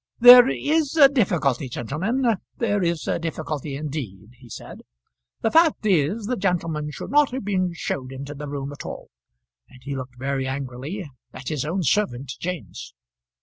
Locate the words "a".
0.97-1.07, 3.07-3.19